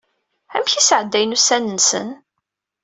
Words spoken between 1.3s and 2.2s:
ussan-nsen?